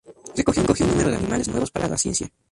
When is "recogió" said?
0.35-0.63